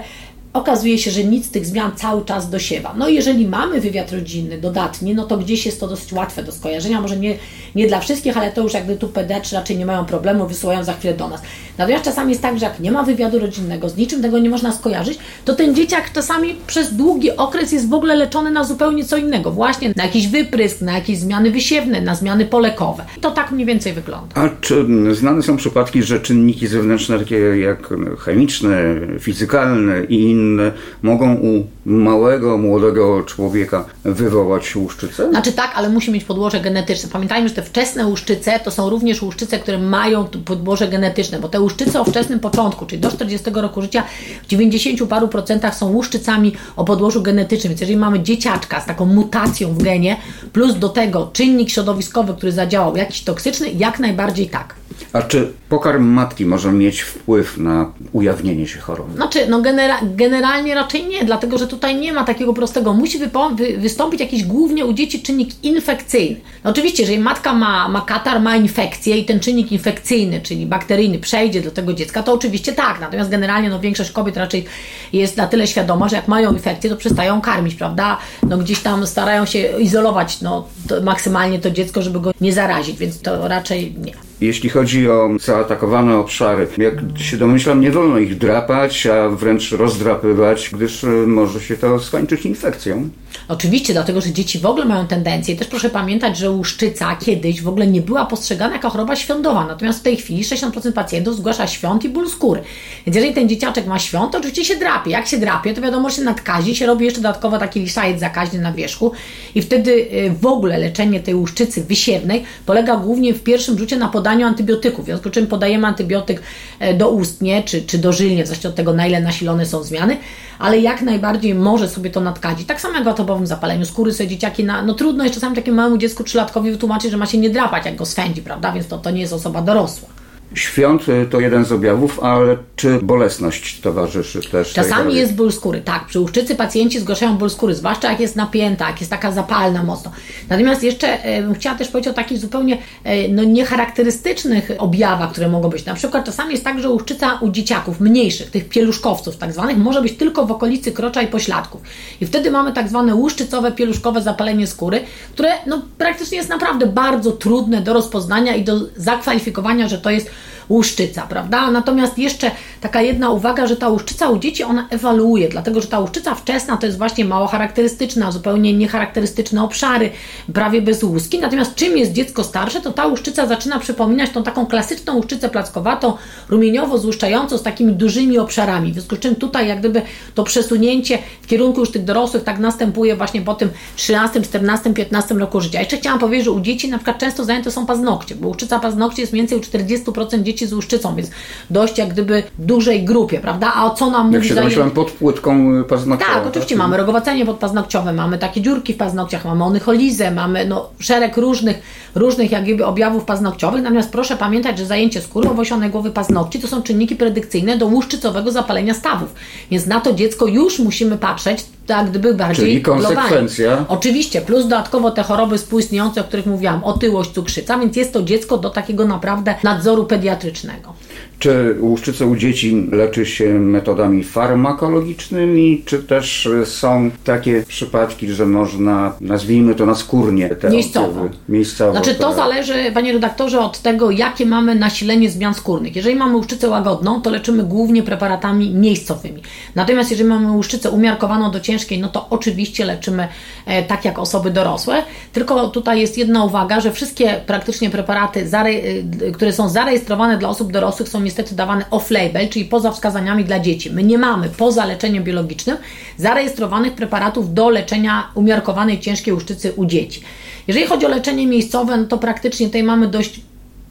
Okazuje 0.53 0.99
się, 0.99 1.11
że 1.11 1.25
nic 1.25 1.51
tych 1.51 1.67
zmian 1.67 1.93
cały 1.97 2.25
czas 2.25 2.51
dosiewa. 2.51 2.95
No 2.99 3.09
jeżeli 3.09 3.49
mamy 3.49 3.81
wywiad 3.81 4.13
rodzinny 4.13 4.59
dodatni, 4.59 5.15
no 5.15 5.25
to 5.25 5.39
gdzieś 5.39 5.67
jest 5.67 5.81
to 5.81 5.89
dosyć 5.89 6.13
łatwe 6.13 6.43
do 6.43 6.53
skojarzenia, 6.53 7.01
może 7.01 7.17
nie, 7.17 7.37
nie 7.75 7.87
dla 7.87 8.01
wszystkich, 8.01 8.37
ale 8.37 8.53
to 8.53 8.63
już 8.63 8.75
jakby 8.75 8.97
tu 8.97 9.09
pediatrzy 9.09 9.57
raczej 9.57 9.77
nie 9.79 9.87
mają 9.87 10.05
problemu, 10.05 10.47
wysyłają 10.47 10.85
za 10.85 10.93
chwilę 10.93 11.15
do 11.15 11.29
nas. 11.29 11.43
Natomiast 11.79 12.05
czasami 12.05 12.31
jest 12.31 12.43
tak, 12.43 12.59
że 12.59 12.67
jak 12.67 12.81
nie 12.81 12.93
ma 12.93 13.03
wywiadu 13.03 13.39
rodzinnego, 13.39 13.89
z 13.89 13.97
niczym 13.97 14.23
tego 14.23 14.39
nie 14.39 14.51
można 14.51 14.73
skojarzyć, 14.73 15.19
to 15.45 15.55
ten 15.55 15.75
dzieciak 15.75 16.13
czasami 16.13 16.57
przez 16.67 16.97
długi 16.97 17.37
okres 17.37 17.73
jest 17.73 17.89
w 17.89 17.95
ogóle 17.95 18.15
leczony 18.15 18.51
na 18.51 18.65
zupełnie 18.65 19.05
co 19.05 19.17
innego, 19.17 19.51
właśnie 19.51 19.93
na 19.97 20.05
jakiś 20.05 20.29
wyprysk, 20.29 20.81
na 20.81 20.93
jakieś 20.93 21.19
zmiany 21.19 21.51
wysiewne, 21.51 22.01
na 22.01 22.15
zmiany 22.15 22.47
polekowe. 22.47 23.05
To 23.21 23.31
tak 23.31 23.51
mniej 23.51 23.67
więcej 23.67 23.93
wygląda. 23.93 24.29
A 24.35 24.49
czy 24.61 24.87
znane 25.13 25.43
są 25.43 25.57
przypadki, 25.57 26.03
że 26.03 26.21
czynniki 26.21 26.67
zewnętrzne, 26.67 27.19
takie 27.19 27.37
jak 27.39 27.89
chemiczne, 28.19 28.79
fizykalne 29.21 30.05
i 30.05 30.21
inne, 30.21 30.38
inne 30.39 30.73
mogą 31.03 31.35
u 31.35 31.67
małego, 31.85 32.59
młodego 32.59 33.23
człowieka 33.23 33.85
wywołać 34.05 34.77
łuszczycę? 34.77 35.31
Znaczy 35.31 35.53
tak, 35.53 35.73
ale 35.75 35.89
musi 35.89 36.13
mieć 36.13 36.25
podłoże 36.25 36.61
genetyczne. 36.61 37.09
Pamiętajmy, 37.13 37.49
że 37.49 37.55
te 37.55 37.63
wczesne 37.63 38.07
łuszczyce 38.07 38.61
to 38.65 38.71
są 38.71 38.91
również 38.91 39.23
łuszczyce, 39.23 39.59
które 39.59 39.79
mają 39.79 40.25
podłoże 40.45 40.89
genetyczne, 40.89 41.39
bo 41.39 41.49
te 41.49 41.61
łuszczyce 41.61 42.01
o 42.01 42.05
wczesnym 42.05 42.41
początku, 42.41 42.87
czyli 42.87 43.01
do 43.01 43.11
40 43.11 43.51
roku 43.55 43.83
życia, 43.83 44.03
w 44.43 44.47
90 44.47 45.09
paru 45.09 45.29
procentach 45.29 45.75
są 45.75 45.91
łuszczycami 45.93 46.53
o 46.77 46.85
podłożu 46.85 47.23
genetycznym. 47.23 47.71
Więc 47.71 47.81
jeżeli 47.81 47.99
mamy 47.99 48.21
dzieciaczka 48.21 48.81
z 48.81 48.87
taką 48.87 49.07
mutacją 49.07 49.75
w 49.75 49.83
genie, 49.83 50.17
plus 50.53 50.79
do 50.79 50.89
tego 50.89 51.31
czynnik 51.33 51.71
środowiskowy, 51.71 52.35
który 52.35 52.53
zadziałał, 52.53 52.97
jakiś 52.97 53.23
toksyczny, 53.23 53.71
jak 53.71 53.99
najbardziej 53.99 54.49
tak. 54.49 54.75
A 55.13 55.23
czy 55.23 55.53
pokarm 55.69 56.05
matki 56.05 56.47
może 56.47 56.73
mieć 56.73 57.01
wpływ 57.01 57.59
na 57.59 57.93
ujawnienie 58.13 58.67
się 58.67 58.79
choroby? 58.79 59.15
Znaczy, 59.15 59.47
no 59.49 59.61
genera 59.61 59.99
generalnie 60.03 60.75
raczej 60.75 61.07
nie, 61.07 61.25
dlatego 61.25 61.59
że 61.59 61.67
tutaj 61.67 61.97
nie 61.97 62.13
ma 62.13 62.25
takiego 62.25 62.55
prostego. 62.55 62.93
Musi 62.93 63.19
wy 63.19 63.31
wystąpić 63.79 64.21
jakiś 64.21 64.45
głównie 64.45 64.87
u 64.87 64.93
dzieci 64.93 65.23
czynnik 65.23 65.65
infekcyjny. 65.65 66.41
No 66.65 66.71
oczywiście, 66.71 67.03
jeżeli 67.03 67.19
matka 67.19 67.53
ma, 67.53 67.89
ma 67.89 68.01
katar, 68.01 68.41
ma 68.41 68.57
infekcję 68.57 69.19
i 69.19 69.25
ten 69.25 69.41
czynnik 69.41 69.73
infekcyjny, 69.73 70.41
czyli 70.41 70.67
bakteryjny, 70.67 71.19
przejdzie 71.19 71.61
do 71.61 71.71
tego 71.71 71.93
dziecka, 71.93 72.23
to 72.23 72.33
oczywiście 72.33 72.73
tak. 72.73 73.01
Natomiast 73.01 73.31
generalnie 73.31 73.71
no, 73.71 73.81
większość 73.81 74.11
kobiet 74.11 74.37
raczej 74.37 74.65
jest 75.13 75.37
na 75.37 75.47
tyle 75.47 75.67
świadoma, 75.67 76.09
że 76.09 76.17
jak 76.17 76.29
mają 76.29 76.53
infekcję, 76.53 76.91
to 76.91 76.97
przestają 76.97 77.41
karmić, 77.41 77.75
prawda? 77.75 78.19
No 78.49 78.59
gdzieś 78.59 78.81
tam 78.81 79.07
starają 79.07 79.47
się 79.47 79.59
izolować 79.79 80.41
no, 80.41 80.67
to 80.89 81.03
maksymalnie 81.03 81.59
to 81.59 81.71
dziecko, 81.71 82.03
żeby 82.03 82.21
go 82.21 82.33
nie 82.41 82.53
zarazić, 82.53 82.99
więc 82.99 83.21
to 83.21 83.49
raczej 83.49 83.95
nie. 84.05 84.28
Jeśli 84.41 84.71
chodzi 84.71 85.11
o 85.11 85.31
zaatakowane 85.41 86.17
obszary, 86.17 86.69
jak 86.79 86.95
się 87.17 87.37
domyślam, 87.37 87.81
nie 87.81 87.91
wolno 87.91 88.19
ich 88.19 88.39
drapać, 88.39 89.07
a 89.07 89.29
wręcz 89.29 89.73
rozdrapywać, 89.73 90.71
gdyż 90.73 91.05
e, 91.05 91.09
może 91.09 91.61
się 91.61 91.77
to 91.77 92.01
skończyć 92.01 92.47
infekcją. 92.47 93.11
Oczywiście, 93.49 93.93
dlatego 93.93 94.21
że 94.21 94.33
dzieci 94.33 94.59
w 94.59 94.67
ogóle 94.67 94.85
mają 94.85 95.07
tendencję. 95.07 95.57
Też 95.57 95.67
proszę 95.67 95.91
pamiętać, 95.91 96.39
że 96.39 96.51
łuszczyca 96.51 97.17
kiedyś 97.17 97.63
w 97.63 97.69
ogóle 97.69 97.87
nie 97.87 98.03
była 98.03 98.27
postrzegana 98.27 98.73
jako 98.73 98.91
choroba 98.91 99.17
świątowa. 99.17 99.67
Natomiast 99.67 99.99
w 99.99 100.03
tej 100.03 100.17
chwili 100.17 100.43
60% 100.43 100.93
pacjentów 100.93 101.37
zgłasza 101.37 101.67
świąt 101.67 102.05
i 102.05 102.09
ból 102.09 102.29
skóry. 102.29 102.63
Więc 103.07 103.17
jeżeli 103.17 103.35
ten 103.35 103.49
dzieciaczek 103.49 103.87
ma 103.87 103.99
świąt, 103.99 104.33
to 104.33 104.39
oczywiście 104.39 104.65
się 104.65 104.77
drapie. 104.77 105.11
Jak 105.11 105.27
się 105.27 105.39
drapie, 105.39 105.75
to 105.75 105.81
wiadomo, 105.81 106.11
że 106.11 106.17
się 106.17 106.23
nadkazi, 106.23 106.77
się 106.77 106.87
robi 106.87 107.05
jeszcze 107.05 107.21
dodatkowo 107.21 107.59
taki 107.59 107.81
liszajec 107.81 108.21
zakaźny 108.21 108.61
na 108.61 108.73
wierzchu. 108.73 109.13
I 109.55 109.63
wtedy 109.63 109.91
y, 109.93 110.35
w 110.41 110.47
ogóle 110.47 110.79
leczenie 110.79 111.21
tej 111.21 111.35
łuszczycy 111.35 111.85
wysiewnej 111.85 112.45
polega 112.67 112.97
głównie 112.97 113.35
w 113.35 113.43
pierwszym 113.43 113.79
rzucie 113.79 113.97
na 113.97 114.09
podaniu 114.09 114.28
antybiotyków. 114.29 115.05
W 115.05 115.07
związku 115.07 115.29
z 115.29 115.33
czym 115.33 115.47
podajemy 115.47 115.87
antybiotyk 115.87 116.43
e, 116.79 116.95
doustnie 116.95 117.63
czy, 117.63 117.83
czy 117.83 117.99
dożylnie, 117.99 118.45
w 118.45 118.47
zależności 118.47 118.69
od 118.69 118.75
tego, 118.75 118.93
na 118.93 119.07
ile 119.07 119.21
nasilone 119.21 119.67
są 119.67 119.83
zmiany 119.83 120.17
ale 120.59 120.79
jak 120.79 121.03
najbardziej 121.03 121.55
może 121.55 121.89
sobie 121.89 122.11
to 122.11 122.21
nadkadzić. 122.21 122.67
Tak 122.67 122.81
samo 122.81 122.95
jak 122.95 123.05
w 123.05 123.09
atopowym 123.09 123.47
zapaleniu 123.47 123.85
skóry 123.85 124.13
sobie 124.13 124.29
dzieciaki, 124.29 124.65
na, 124.65 124.83
no 124.83 124.95
trudno 124.95 125.25
jest 125.25 125.35
czasami 125.35 125.57
takiemu 125.57 125.77
małemu 125.77 125.99
dziecku 125.99 126.25
trzylatkowi 126.25 126.71
wytłumaczyć, 126.71 127.11
że 127.11 127.17
ma 127.17 127.27
się 127.27 127.39
nie 127.39 127.51
drapać, 127.51 127.85
jak 127.85 127.97
go 127.97 128.07
swędzi, 128.07 128.43
prawda? 128.43 128.73
Więc 128.73 128.89
to, 128.89 128.99
to 128.99 129.11
nie 129.11 129.21
jest 129.21 129.33
osoba 129.33 129.63
dorosła. 129.63 130.09
Świąt 130.55 131.09
y, 131.09 131.27
to 131.31 131.41
jeden 131.41 131.65
z 131.65 131.73
objawów, 131.73 132.21
ale 132.21 132.57
czy 132.77 132.99
bolesność 133.03 133.81
towarzyszy 133.81 134.51
też? 134.51 134.73
Czasami 134.73 135.15
jest 135.15 135.35
ból 135.35 135.53
skóry, 135.53 135.81
tak. 135.81 136.07
Przy 136.07 136.21
łuszczycy 136.21 136.55
pacjenci 136.55 137.01
zgłaszają 137.01 137.39
ból 137.39 137.51
skóry, 137.51 137.75
zwłaszcza 137.75 138.11
jak 138.11 138.21
jest 138.21 138.37
napięta, 138.37 138.89
jak 138.89 139.01
jest 139.01 139.11
taka 139.11 139.33
zapalna 139.33 139.83
mocno. 139.83 140.11
Natomiast 140.49 140.83
jeszcze 140.83 141.23
e, 141.23 141.43
bym 141.43 141.55
chciała 141.55 141.79
też 141.79 141.89
powiedzieć 141.89 142.11
o 142.11 142.15
takich 142.15 142.39
zupełnie 142.39 142.79
e, 143.05 143.29
no, 143.29 143.45
niecharakterystycznych 143.45 144.71
objawach, 144.79 145.33
które 145.33 145.49
mogą 145.49 145.69
być. 145.69 145.85
Na 145.85 145.95
przykład 145.95 146.25
czasami 146.25 146.53
jest 146.53 146.65
tak, 146.65 146.81
że 146.81 146.91
łuszczyca 146.91 147.39
u 147.41 147.51
dzieciaków 147.51 148.01
mniejszych, 148.01 148.51
tych 148.51 148.69
pieluszkowców 148.69 149.37
tak 149.37 149.53
zwanych, 149.53 149.77
może 149.77 150.03
być 150.03 150.13
tylko 150.13 150.47
w 150.47 150.51
okolicy 150.51 150.93
krocza 150.93 151.23
i 151.23 151.27
pośladków. 151.27 151.81
I 152.21 152.27
wtedy 152.27 152.51
mamy 152.51 152.73
tak 152.73 152.89
zwane 152.89 153.15
łuszczycowe, 153.15 153.73
pieluszkowe 153.73 154.23
zapalenie 154.23 154.67
skóry, 154.67 155.01
które 155.33 155.51
no, 155.67 155.83
praktycznie 155.99 156.39
jest 156.39 156.51
naprawdę 156.51 156.87
bardzo 156.87 157.33
trudne 157.33 157.81
do 157.81 157.93
rozpoznania 157.93 158.57
i 158.57 158.65
do 158.65 158.81
zakwalifikowania, 158.97 159.89
że 159.89 159.99
to 159.99 160.11
jest 160.11 160.31
łuszczyca, 160.69 161.23
prawda? 161.23 161.71
Natomiast 161.71 162.19
jeszcze 162.19 162.51
taka 162.81 163.03
jedna 163.03 163.31
uwaga, 163.31 163.67
że 163.67 163.77
ta 163.77 163.89
łuszczyca 163.89 164.31
u 164.31 164.39
dzieci 164.39 164.65
ona 164.65 164.89
ewaluuje, 164.91 165.49
dlatego 165.49 165.81
że 165.81 165.87
ta 165.89 166.01
łuszczyca 166.01 166.35
wczesna 166.35 166.77
to 166.77 166.87
jest 166.87 166.99
właśnie 166.99 167.25
mało 167.25 167.47
charakterystyczna, 167.47 168.33
zupełnie 168.33 168.73
niecharakterystyczne 168.77 169.63
obszary, 169.63 170.11
prawie 170.55 170.83
bez 170.83 171.03
łuski. 171.03 171.39
Natomiast 171.39 171.75
czym 171.75 171.99
jest 171.99 172.13
dziecko 172.13 172.45
starsze, 172.45 172.81
to 172.81 172.93
ta 172.93 173.07
łuszczyca 173.07 173.47
zaczyna 173.47 173.79
przypominać 173.79 174.31
tą 174.31 174.43
taką 174.43 174.67
klasyczną 174.67 175.17
łuszczycę 175.17 175.49
plackowatą, 175.49 176.13
rumieniowo-złuszczającą 176.49 177.59
z 177.59 177.63
takimi 177.63 177.93
dużymi 177.93 178.39
obszarami. 178.39 178.91
W 178.91 178.95
związku 178.95 179.17
z 179.17 179.19
czym 179.19 179.35
tutaj 179.35 179.69
jak 179.69 179.79
gdyby 179.79 180.03
to 180.35 180.45
przesunięcie 180.45 181.19
w 181.43 181.47
kierunku 181.47 181.81
już 181.81 181.91
tych 181.91 182.05
dorosłych 182.05 182.45
tak 182.45 182.59
następuje 182.59 183.17
właśnie 183.17 183.43
po 183.43 183.55
tym 183.55 183.71
13, 183.97 184.43
14, 184.43 184.95
15 184.95 185.35
roku 185.35 185.61
życia. 185.61 185.81
Jeszcze 185.81 185.97
chciałam 185.97 186.19
powiedzieć, 186.19 186.45
że 186.45 186.51
u 186.51 186.61
dzieci 186.61 186.89
na 186.89 186.99
przykład 186.99 187.19
często 187.19 187.45
zajęte 187.45 187.71
są 187.71 187.87
paznokcie, 187.87 188.35
bo 188.35 188.49
łuszczyca 188.49 188.79
paznokci 188.79 189.21
jest 189.21 189.33
mniej 189.33 189.47
więcej 189.47 189.59
u 189.59 189.61
40% 189.61 190.43
dzieci 190.43 190.67
z 190.67 190.73
łuszczycą, 190.73 191.17
więc 191.17 191.31
dość 191.71 191.99
jak 191.99 192.09
gdyby 192.09 192.43
dużej 192.69 193.05
grupie, 193.05 193.41
prawda? 193.41 193.73
A 193.75 193.87
o 193.87 193.95
co 193.95 194.11
nam 194.11 194.33
jak 194.33 194.45
się 194.45 194.91
pod 194.91 195.11
płytką 195.11 195.85
paznokciową. 195.85 196.33
Tak, 196.35 196.47
oczywiście 196.47 196.75
tak? 196.75 196.79
mamy 196.79 196.97
rogowacenie 196.97 197.47
podpaznokciowe, 197.47 198.13
mamy 198.13 198.39
takie 198.39 198.61
dziurki 198.61 198.95
w 198.95 198.97
paznokciach, 198.97 199.45
mamy 199.45 199.65
onycholizę, 199.65 200.31
mamy 200.31 200.67
no, 200.67 200.91
szereg 200.99 201.37
różnych, 201.37 201.83
różnych 202.15 202.51
jak 202.51 202.65
gdyby 202.65 202.87
objawów 202.87 203.25
paznokciowych, 203.25 203.83
natomiast 203.83 204.13
proszę 204.13 204.37
pamiętać, 204.37 204.79
że 204.79 204.87
zajęcie 204.87 205.21
skóry 205.21 205.51
owosionej 205.51 205.91
głowy 205.91 206.11
paznokci 206.11 206.61
to 206.61 206.69
są 206.69 206.83
czynniki 206.83 207.17
predykcyjne 207.17 207.79
do 207.79 207.87
łuszczycowego 207.87 208.53
zapalenia 208.53 208.95
stawów, 208.95 209.35
więc 209.71 209.87
na 209.87 210.01
to 210.01 210.13
dziecko 210.13 210.47
już 210.47 210.79
musimy 210.79 211.19
patrzeć 211.19 211.67
tak 211.89 212.11
gdyby 212.11 212.35
bardziej 212.35 212.67
Czyli 212.67 212.83
konsekwencja. 212.83 213.85
Oczywiście, 213.89 214.41
plus 214.41 214.63
dodatkowo 214.63 215.11
te 215.11 215.23
choroby 215.23 215.59
współistniejące, 215.59 216.21
o 216.21 216.25
których 216.25 216.47
mówiłam, 216.47 216.85
otyłość, 216.85 217.31
cukrzyca, 217.31 217.79
więc 217.79 217.97
jest 217.97 218.13
to 218.13 218.23
dziecko 218.23 218.59
do 218.59 218.71
takiego 218.71 219.05
naprawdę 219.05 219.55
nadzoru 219.65 220.05
pediatrycznego. 220.05 220.93
Czy 221.39 221.77
łuszczycę 221.81 222.27
u 222.27 222.37
dzieci 222.37 222.89
leczy 222.93 223.27
się 223.27 223.55
metodami 223.55 224.25
farmakologicznymi, 224.25 225.83
czy 225.87 225.99
też 225.99 226.49
są 226.65 227.11
takie 227.25 227.65
przypadki, 227.69 228.29
że 228.29 228.47
można, 228.47 229.13
nazwijmy 229.21 229.75
to 229.75 229.87
naskórnie, 229.87 230.49
te 230.49 230.71
miejscowo. 230.71 231.29
miejscowo 231.49 231.93
znaczy 231.93 232.15
to, 232.15 232.29
to 232.29 232.35
zależy, 232.35 232.75
panie 232.95 233.13
redaktorze, 233.13 233.61
od 233.61 233.79
tego, 233.79 234.11
jakie 234.11 234.47
mamy 234.47 234.75
nasilenie 234.75 235.31
zmian 235.31 235.55
skórnych. 235.55 235.97
Jeżeli 235.97 236.17
mamy 236.17 236.37
łuszczycę 236.37 236.69
łagodną, 236.69 237.23
to 237.23 237.31
leczymy 237.31 237.65
głównie 237.65 238.03
preparatami 238.03 238.75
miejscowymi. 238.75 239.43
Natomiast 239.75 240.11
jeżeli 240.11 240.29
mamy 240.29 240.53
łuszczycę 240.53 240.91
umiarkowaną 240.91 241.51
do 241.51 241.61
ciężkiej, 241.61 241.78
no 241.99 242.09
to 242.09 242.27
oczywiście 242.31 242.85
leczymy 242.85 243.29
e, 243.67 243.83
tak 243.83 244.05
jak 244.05 244.19
osoby 244.19 244.51
dorosłe. 244.51 245.03
Tylko 245.33 245.69
tutaj 245.69 246.01
jest 246.01 246.19
jedna 246.19 246.45
uwaga, 246.45 246.81
że 246.81 246.93
wszystkie 246.93 247.41
praktycznie 247.47 247.91
preparaty, 247.91 248.49
e, 248.53 249.33
które 249.33 249.53
są 249.53 249.69
zarejestrowane 249.69 250.39
dla 250.39 250.49
osób 250.49 250.73
dorosłych 250.73 251.09
są 251.09 251.21
niestety 251.21 251.55
dawane 251.55 251.85
off-label, 251.91 252.49
czyli 252.49 252.65
poza 252.65 252.91
wskazaniami 252.93 253.45
dla 253.45 253.61
dzieci. 253.61 253.91
My 253.91 254.03
nie 254.03 254.19
mamy 254.19 254.49
poza 254.49 254.85
leczeniem 254.85 255.25
biologicznym 255.25 255.77
zarejestrowanych 256.17 256.93
preparatów 256.93 257.55
do 257.55 257.71
leczenia 257.71 258.31
umiarkowanej 258.35 259.01
ciężkiej 259.01 259.35
łuszczycy 259.35 259.73
u 259.73 259.85
dzieci. 259.87 260.23
Jeżeli 260.69 260.87
chodzi 260.87 261.07
o 261.07 261.09
leczenie 261.09 261.47
miejscowe, 261.47 261.97
no 261.97 262.05
to 262.05 262.19
praktycznie 262.19 262.67
tutaj 262.67 262.83
mamy 262.83 263.09
dość 263.09 263.41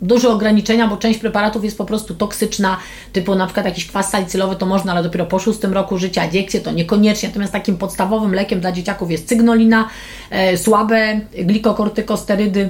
duże 0.01 0.29
ograniczenia, 0.29 0.87
bo 0.87 0.97
część 0.97 1.19
preparatów 1.19 1.63
jest 1.63 1.77
po 1.77 1.85
prostu 1.85 2.15
toksyczna, 2.15 2.77
typu 3.13 3.35
na 3.35 3.45
przykład 3.45 3.65
jakiś 3.65 3.87
kwas 3.87 4.11
salicylowy 4.11 4.55
to 4.55 4.65
można, 4.65 4.91
ale 4.91 5.03
dopiero 5.03 5.25
po 5.25 5.39
szóstym 5.39 5.73
roku 5.73 5.97
życia, 5.97 6.27
diekcję 6.27 6.61
to 6.61 6.71
niekoniecznie, 6.71 7.29
natomiast 7.29 7.53
takim 7.53 7.77
podstawowym 7.77 8.33
lekiem 8.33 8.59
dla 8.59 8.71
dzieciaków 8.71 9.11
jest 9.11 9.27
cygnolina, 9.27 9.89
e, 10.29 10.57
słabe 10.57 11.19
glikokortykosterydy, 11.43 12.69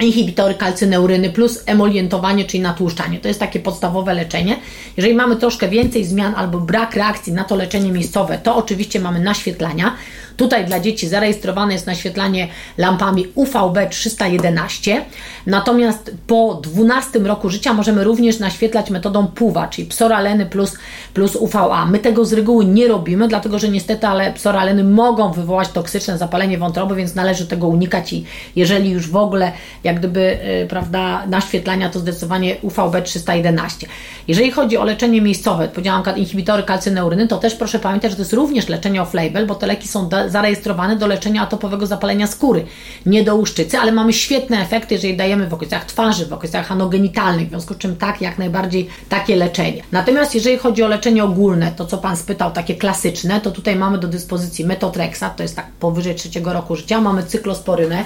inhibitory 0.00 0.54
kalcyneuryny 0.54 1.30
plus 1.30 1.62
emolientowanie, 1.66 2.44
czyli 2.44 2.62
natłuszczanie. 2.62 3.18
To 3.18 3.28
jest 3.28 3.40
takie 3.40 3.60
podstawowe 3.60 4.14
leczenie. 4.14 4.56
Jeżeli 4.96 5.14
mamy 5.14 5.36
troszkę 5.36 5.68
więcej 5.68 6.04
zmian 6.04 6.34
albo 6.36 6.58
brak 6.58 6.94
reakcji 6.94 7.32
na 7.32 7.44
to 7.44 7.56
leczenie 7.56 7.92
miejscowe, 7.92 8.38
to 8.38 8.56
oczywiście 8.56 9.00
mamy 9.00 9.20
naświetlania. 9.20 9.96
Tutaj 10.40 10.64
dla 10.66 10.80
dzieci 10.80 11.08
zarejestrowane 11.08 11.72
jest 11.72 11.86
naświetlanie 11.86 12.48
lampami 12.78 13.26
UVB 13.34 13.78
311, 13.90 15.04
natomiast 15.46 16.14
po 16.26 16.60
12 16.62 17.18
roku 17.18 17.50
życia 17.50 17.74
możemy 17.74 18.04
również 18.04 18.38
naświetlać 18.38 18.90
metodą 18.90 19.26
PUWA, 19.26 19.68
czyli 19.68 19.88
psoraleny 19.88 20.46
plus, 20.46 20.76
plus 21.14 21.36
UVA. 21.36 21.86
My 21.86 21.98
tego 21.98 22.24
z 22.24 22.32
reguły 22.32 22.64
nie 22.64 22.88
robimy, 22.88 23.28
dlatego 23.28 23.58
że 23.58 23.68
niestety, 23.68 24.06
ale 24.06 24.32
psoraleny 24.32 24.84
mogą 24.84 25.32
wywołać 25.32 25.68
toksyczne 25.68 26.18
zapalenie 26.18 26.58
wątroby, 26.58 26.94
więc 26.94 27.14
należy 27.14 27.46
tego 27.46 27.68
unikać 27.68 28.12
i 28.12 28.24
jeżeli 28.56 28.90
już 28.90 29.08
w 29.08 29.16
ogóle 29.16 29.52
jak 29.84 29.98
gdyby, 29.98 30.38
yy, 30.60 30.66
prawda, 30.68 31.26
naświetlania, 31.26 31.90
to 31.90 31.98
zdecydowanie 31.98 32.56
UVB 32.62 33.04
311. 33.04 33.86
Jeżeli 34.28 34.50
chodzi 34.50 34.76
o 34.76 34.84
leczenie 34.84 35.22
miejscowe, 35.22 35.68
powiedziałam 35.68 36.02
inhibitory 36.16 36.62
kalcyneuryny, 36.62 37.28
to 37.28 37.38
też 37.38 37.54
proszę 37.54 37.78
pamiętać, 37.78 38.10
że 38.10 38.16
to 38.16 38.22
jest 38.22 38.32
również 38.32 38.68
leczenie 38.68 39.02
off-label, 39.02 39.46
bo 39.46 39.54
te 39.54 39.66
leki 39.66 39.88
są 39.88 40.08
zarejestrowany 40.30 40.96
do 40.96 41.06
leczenia 41.06 41.42
atopowego 41.42 41.86
zapalenia 41.86 42.26
skóry, 42.26 42.64
nie 43.06 43.24
do 43.24 43.36
łuszczycy, 43.36 43.78
ale 43.78 43.92
mamy 43.92 44.12
świetne 44.12 44.62
efekty, 44.62 44.94
jeżeli 44.94 45.16
dajemy 45.16 45.48
w 45.48 45.54
okolicach 45.54 45.84
twarzy, 45.84 46.26
w 46.26 46.32
okolicach 46.32 46.72
anogenitalnych, 46.72 47.46
w 47.46 47.50
związku 47.50 47.74
z 47.74 47.78
czym 47.78 47.96
tak, 47.96 48.20
jak 48.20 48.38
najbardziej 48.38 48.88
takie 49.08 49.36
leczenie. 49.36 49.82
Natomiast 49.92 50.34
jeżeli 50.34 50.58
chodzi 50.58 50.82
o 50.82 50.88
leczenie 50.88 51.24
ogólne, 51.24 51.72
to 51.76 51.86
co 51.86 51.98
Pan 51.98 52.16
spytał, 52.16 52.50
takie 52.50 52.74
klasyczne, 52.74 53.40
to 53.40 53.50
tutaj 53.50 53.76
mamy 53.76 53.98
do 53.98 54.08
dyspozycji 54.08 54.64
metotreksat, 54.64 55.36
to 55.36 55.42
jest 55.42 55.56
tak 55.56 55.66
powyżej 55.80 56.14
trzeciego 56.14 56.52
roku 56.52 56.76
życia, 56.76 57.00
mamy 57.00 57.22
cyklosporynę, 57.22 58.04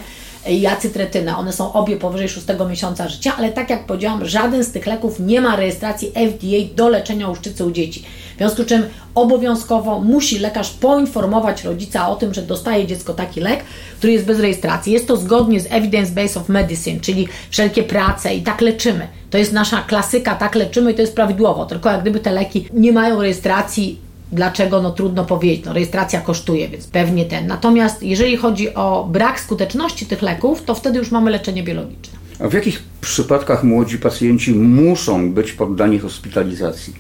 i 0.49 0.67
acytretynę. 0.67 1.37
One 1.37 1.53
są 1.53 1.73
obie 1.73 1.97
powyżej 1.97 2.29
6 2.29 2.47
miesiąca 2.69 3.09
życia, 3.09 3.33
ale 3.39 3.53
tak 3.53 3.71
jak 3.71 3.87
powiedziałam, 3.87 4.29
żaden 4.29 4.65
z 4.65 4.73
tych 4.73 4.87
leków 4.87 5.21
nie 5.21 5.41
ma 5.41 5.57
rejestracji 5.57 6.13
FDA 6.13 6.75
do 6.75 6.89
leczenia 6.89 7.29
łuszczycy 7.29 7.65
u 7.65 7.71
dzieci. 7.71 8.05
W 8.35 8.39
związku 8.39 8.63
z 8.63 8.67
czym 8.67 8.83
obowiązkowo 9.15 10.01
musi 10.01 10.39
lekarz 10.39 10.71
poinformować 10.71 11.65
rodzica 11.65 12.09
o 12.09 12.17
tym, 12.17 12.35
że 12.35 12.43
dostaje 12.43 12.87
dziecko 12.87 13.15
taki 13.15 13.41
lek, 13.41 13.65
który 13.99 14.13
jest 14.13 14.27
bez 14.27 14.41
rejestracji. 14.41 14.93
Jest 14.93 15.09
to 15.09 15.17
zgodnie 15.17 15.61
z 15.61 15.67
Evidence 15.71 16.13
Base 16.13 16.41
of 16.41 16.49
Medicine, 16.49 17.01
czyli 17.01 17.29
wszelkie 17.51 17.83
prace 17.83 18.35
i 18.35 18.43
tak 18.43 18.61
leczymy. 18.61 19.09
To 19.31 19.39
jest 19.39 19.53
nasza 19.53 19.83
klasyka, 19.83 20.35
tak 20.35 20.55
leczymy 20.55 20.93
i 20.93 20.95
to 20.95 21.01
jest 21.01 21.15
prawidłowo. 21.15 21.67
Tylko 21.67 21.91
jak 21.91 22.01
gdyby 22.01 22.21
te 22.21 22.33
leki 22.33 22.69
nie 22.73 22.93
mają 22.93 23.21
rejestracji 23.23 24.05
Dlaczego? 24.33 24.83
No 24.83 24.91
trudno 24.91 25.25
powiedzieć. 25.25 25.65
No, 25.65 25.73
rejestracja 25.73 26.21
kosztuje, 26.21 26.69
więc 26.69 26.87
pewnie 26.87 27.25
ten. 27.25 27.47
Natomiast 27.47 28.03
jeżeli 28.03 28.37
chodzi 28.37 28.75
o 28.75 29.09
brak 29.11 29.41
skuteczności 29.41 30.07
tych 30.07 30.23
leków, 30.23 30.63
to 30.63 30.75
wtedy 30.75 30.99
już 30.99 31.11
mamy 31.11 31.31
leczenie 31.31 31.63
biologiczne. 31.63 32.19
A 32.41 32.49
w 32.49 32.53
jakich 32.53 32.83
przypadkach 33.07 33.65
młodzi 33.65 33.99
pacjenci 33.99 34.55
muszą 34.55 35.33
być 35.33 35.53
poddani 35.53 35.99
hospitalizacji? 35.99 36.95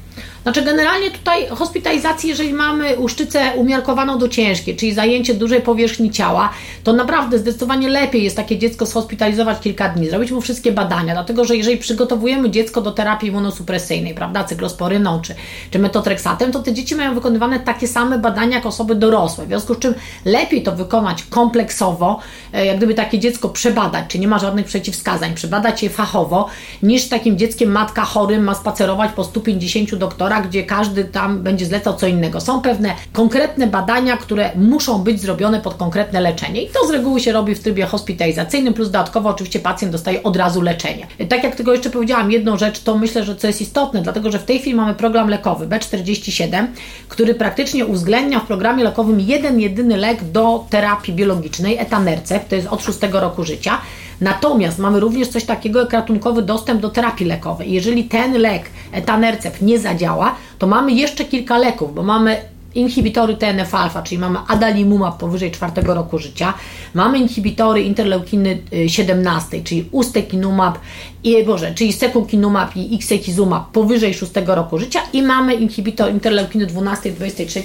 Znaczy 0.44 0.62
generalnie 0.62 1.10
tutaj 1.10 1.46
hospitalizacji, 1.48 2.28
jeżeli 2.28 2.52
mamy 2.52 2.96
uszczycę 2.96 3.52
umiarkowaną 3.56 4.18
do 4.18 4.28
ciężkiej, 4.28 4.76
czyli 4.76 4.94
zajęcie 4.94 5.34
dużej 5.34 5.62
powierzchni 5.62 6.10
ciała, 6.10 6.50
to 6.84 6.92
naprawdę 6.92 7.38
zdecydowanie 7.38 7.88
lepiej 7.88 8.24
jest 8.24 8.36
takie 8.36 8.58
dziecko 8.58 8.86
zhospitalizować 8.86 9.60
kilka 9.60 9.88
dni, 9.88 10.10
zrobić 10.10 10.30
mu 10.30 10.40
wszystkie 10.40 10.72
badania, 10.72 11.12
dlatego 11.12 11.44
że 11.44 11.56
jeżeli 11.56 11.76
przygotowujemy 11.76 12.50
dziecko 12.50 12.80
do 12.80 12.92
terapii 12.92 13.28
immunosupresyjnej, 13.28 14.14
prawda, 14.14 14.44
cyklosporyną 14.44 15.20
czy, 15.20 15.34
czy 15.70 15.78
metotreksatem, 15.78 16.52
to 16.52 16.62
te 16.62 16.72
dzieci 16.72 16.96
mają 16.96 17.14
wykonywane 17.14 17.60
takie 17.60 17.88
same 17.88 18.18
badania 18.18 18.56
jak 18.56 18.66
osoby 18.66 18.94
dorosłe, 18.94 19.44
w 19.44 19.48
związku 19.48 19.74
z 19.74 19.78
czym 19.78 19.94
lepiej 20.24 20.62
to 20.62 20.72
wykonać 20.72 21.22
kompleksowo, 21.22 22.20
e, 22.52 22.66
jak 22.66 22.76
gdyby 22.76 22.94
takie 22.94 23.18
dziecko 23.18 23.48
przebadać, 23.48 24.04
czy 24.08 24.18
nie 24.18 24.28
ma 24.28 24.38
żadnych 24.38 24.66
przeciwwskazań, 24.66 25.34
przebadać 25.34 25.82
je 25.82 25.90
fachowo, 25.94 26.48
niż 26.82 27.08
takim 27.08 27.38
dzieckiem 27.38 27.70
matka 27.70 28.04
chorym 28.04 28.44
ma 28.44 28.54
spacerować 28.54 29.12
po 29.12 29.24
150 29.24 29.94
doktora, 29.94 30.40
gdzie 30.40 30.64
każdy 30.64 31.04
tam 31.04 31.42
będzie 31.42 31.66
zlecał 31.66 31.94
co 31.96 32.06
innego. 32.06 32.40
Są 32.40 32.62
pewne 32.62 32.94
konkretne 33.12 33.66
badania, 33.66 34.16
które 34.16 34.50
muszą 34.56 34.98
być 34.98 35.20
zrobione 35.20 35.60
pod 35.60 35.74
konkretne 35.74 36.20
leczenie 36.20 36.62
i 36.62 36.68
to 36.68 36.86
z 36.86 36.90
reguły 36.90 37.20
się 37.20 37.32
robi 37.32 37.54
w 37.54 37.60
trybie 37.60 37.86
hospitalizacyjnym, 37.86 38.74
plus 38.74 38.88
dodatkowo 38.88 39.28
oczywiście 39.28 39.60
pacjent 39.60 39.92
dostaje 39.92 40.22
od 40.22 40.36
razu 40.36 40.60
leczenie. 40.60 41.06
Tak 41.28 41.44
jak 41.44 41.56
tego 41.56 41.72
jeszcze 41.72 41.90
powiedziałam, 41.90 42.32
jedną 42.32 42.58
rzecz, 42.58 42.80
to 42.80 42.98
myślę, 42.98 43.24
że 43.24 43.36
co 43.36 43.46
jest 43.46 43.60
istotne, 43.60 44.02
dlatego 44.02 44.30
że 44.30 44.38
w 44.38 44.44
tej 44.44 44.58
chwili 44.58 44.76
mamy 44.76 44.94
program 44.94 45.28
lekowy 45.28 45.66
B47, 45.66 46.66
który 47.08 47.34
praktycznie 47.34 47.86
uwzględnia 47.86 48.40
w 48.40 48.46
programie 48.46 48.84
lekowym 48.84 49.20
jeden, 49.20 49.60
jedyny 49.60 49.96
lek 49.96 50.24
do 50.24 50.64
terapii 50.70 51.14
biologicznej, 51.14 51.78
etanercept, 51.78 52.48
to 52.48 52.56
jest 52.56 52.68
od 52.68 52.82
6 52.82 52.98
roku 53.12 53.44
życia. 53.44 53.78
Natomiast 54.24 54.78
mamy 54.78 55.00
również 55.00 55.28
coś 55.28 55.44
takiego 55.44 55.80
jak 55.80 55.92
ratunkowy 55.92 56.42
dostęp 56.42 56.80
do 56.80 56.90
terapii 56.90 57.26
lekowej. 57.26 57.72
Jeżeli 57.72 58.04
ten 58.04 58.32
lek, 58.32 58.62
etanercept, 58.92 59.62
nie 59.62 59.78
zadziała, 59.78 60.34
to 60.58 60.66
mamy 60.66 60.92
jeszcze 60.92 61.24
kilka 61.24 61.58
leków, 61.58 61.94
bo 61.94 62.02
mamy 62.02 62.36
inhibitory 62.74 63.36
TNF-alfa, 63.36 64.02
czyli 64.02 64.18
mamy 64.18 64.38
adalimumab 64.48 65.18
powyżej 65.18 65.50
czwartego 65.50 65.94
roku 65.94 66.18
życia, 66.18 66.54
mamy 66.94 67.18
inhibitory 67.18 67.82
interleukiny 67.82 68.58
17, 68.86 69.56
y, 69.56 69.64
czyli 69.64 69.88
ustekinumab, 69.92 70.78
i, 71.24 71.44
Boże, 71.44 71.74
czyli 71.74 71.92
sekukinumab 71.92 72.76
i 72.76 72.96
xekizumab 72.96 73.70
powyżej 73.72 74.14
szóstego 74.14 74.54
roku 74.54 74.78
życia 74.78 75.00
i 75.12 75.22
mamy 75.22 75.54
inhibitor 75.54 76.10
interleukiny 76.10 76.66
12, 76.66 77.12
23, 77.12 77.62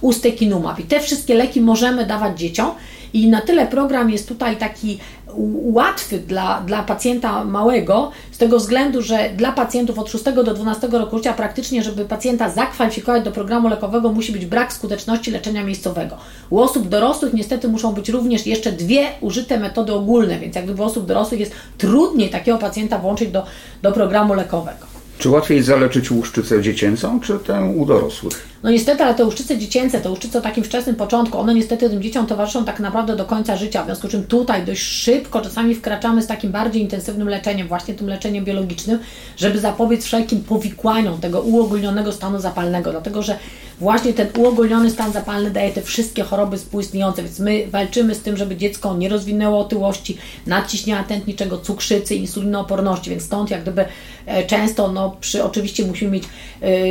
ustekinumab. 0.00 0.80
I 0.80 0.82
te 0.82 1.00
wszystkie 1.00 1.34
leki 1.34 1.60
możemy 1.60 2.06
dawać 2.06 2.38
dzieciom 2.38 2.70
i 3.12 3.28
na 3.28 3.40
tyle 3.40 3.66
program 3.66 4.10
jest 4.10 4.28
tutaj 4.28 4.56
taki 4.56 4.98
łatwy 5.72 6.18
dla, 6.18 6.60
dla 6.60 6.82
pacjenta 6.82 7.44
małego, 7.44 8.10
z 8.32 8.38
tego 8.38 8.58
względu, 8.58 9.02
że 9.02 9.30
dla 9.36 9.52
pacjentów 9.52 9.98
od 9.98 10.10
6 10.10 10.24
do 10.24 10.54
12 10.54 10.88
roku 10.88 11.16
życia 11.16 11.32
praktycznie, 11.32 11.82
żeby 11.82 12.04
pacjenta 12.04 12.50
zakwalifikować 12.50 13.24
do 13.24 13.32
programu 13.32 13.68
lekowego, 13.68 14.12
musi 14.12 14.32
być 14.32 14.46
brak 14.46 14.72
skuteczności 14.72 15.30
leczenia 15.30 15.64
miejscowego. 15.64 16.16
U 16.50 16.60
osób 16.60 16.88
dorosłych 16.88 17.32
niestety 17.32 17.68
muszą 17.68 17.92
być 17.92 18.08
również 18.08 18.46
jeszcze 18.46 18.72
dwie 18.72 19.06
użyte 19.20 19.58
metody 19.58 19.92
ogólne, 19.92 20.38
więc 20.38 20.56
jak 20.56 20.64
gdyby 20.64 20.82
u 20.82 20.84
osób 20.84 21.06
dorosłych 21.06 21.40
jest 21.40 21.52
trudniej 21.78 22.30
takiego 22.30 22.58
pacjenta 22.58 22.98
włączyć 22.98 23.30
do, 23.30 23.44
do 23.82 23.92
programu 23.92 24.34
lekowego. 24.34 25.01
Czy 25.22 25.30
łatwiej 25.30 25.62
zaleczyć 25.62 26.10
łuszczycę 26.10 26.62
dziecięcą, 26.62 27.20
czy 27.20 27.38
tę 27.38 27.72
u 27.76 27.86
dorosłych? 27.86 28.48
No 28.62 28.70
niestety, 28.70 29.04
ale 29.04 29.14
te 29.14 29.24
łuszczyce 29.24 29.58
dziecięce, 29.58 30.00
te 30.00 30.10
łuszczyce 30.10 30.38
o 30.38 30.42
takim 30.42 30.64
wczesnym 30.64 30.96
początku, 30.96 31.38
one 31.38 31.54
niestety 31.54 31.90
tym 31.90 32.02
dzieciom 32.02 32.26
towarzyszą 32.26 32.64
tak 32.64 32.80
naprawdę 32.80 33.16
do 33.16 33.24
końca 33.24 33.56
życia, 33.56 33.82
w 33.82 33.86
związku 33.86 34.08
z 34.08 34.10
czym 34.10 34.24
tutaj 34.24 34.64
dość 34.64 34.82
szybko 34.82 35.40
czasami 35.40 35.74
wkraczamy 35.74 36.22
z 36.22 36.26
takim 36.26 36.52
bardziej 36.52 36.82
intensywnym 36.82 37.28
leczeniem, 37.28 37.68
właśnie 37.68 37.94
tym 37.94 38.08
leczeniem 38.08 38.44
biologicznym, 38.44 38.98
żeby 39.36 39.58
zapobiec 39.58 40.04
wszelkim 40.04 40.40
powikłaniom 40.40 41.20
tego 41.20 41.40
uogólnionego 41.40 42.12
stanu 42.12 42.38
zapalnego, 42.38 42.90
dlatego 42.90 43.22
że 43.22 43.38
właśnie 43.82 44.12
ten 44.12 44.28
uogólniony 44.38 44.90
stan 44.90 45.12
zapalny 45.12 45.50
daje 45.50 45.70
te 45.70 45.82
wszystkie 45.82 46.22
choroby 46.22 46.56
współistniejące, 46.56 47.22
więc 47.22 47.38
my 47.38 47.66
walczymy 47.70 48.14
z 48.14 48.22
tym, 48.22 48.36
żeby 48.36 48.56
dziecko 48.56 48.96
nie 48.96 49.08
rozwinęło 49.08 49.58
otyłości, 49.58 50.18
nadciśnienia 50.46 51.04
tętniczego, 51.04 51.58
cukrzycy, 51.58 52.14
insulinooporności, 52.14 53.10
więc 53.10 53.22
stąd 53.22 53.50
jak 53.50 53.62
gdyby 53.62 53.84
e, 54.26 54.46
często, 54.46 54.92
no 54.92 55.16
przy, 55.20 55.44
oczywiście 55.44 55.84
musimy 55.86 56.10
mieć 56.10 56.24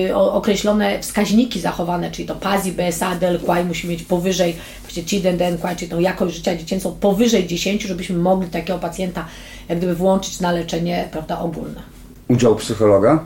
y, 0.09 0.15
określone 0.15 0.99
wskaźniki 0.99 1.59
zachowane, 1.59 2.11
czyli 2.11 2.27
to 2.27 2.35
PASI, 2.35 2.71
BSA, 2.71 3.15
DLQI 3.15 3.65
musi 3.67 3.87
mieć 3.87 4.03
powyżej, 4.03 4.55
właściwie 4.81 5.07
CIDEN, 5.07 5.37
DNQI, 5.37 5.75
czyli 5.77 5.91
tą 5.91 5.99
jakość 5.99 6.35
życia 6.35 6.55
dziecięcą 6.55 6.91
powyżej 6.99 7.47
10, 7.47 7.83
żebyśmy 7.83 8.17
mogli 8.17 8.49
takiego 8.49 8.79
pacjenta 8.79 9.25
jak 9.69 9.77
gdyby 9.77 9.95
włączyć 9.95 10.39
na 10.39 10.51
leczenie 10.51 11.07
prawda, 11.11 11.39
ogólne. 11.39 11.81
Udział 12.27 12.55
psychologa? 12.55 13.25